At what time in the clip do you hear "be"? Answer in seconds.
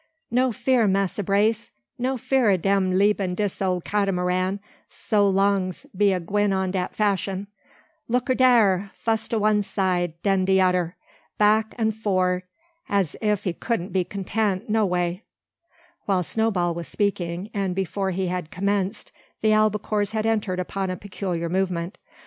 5.95-6.11, 13.93-14.03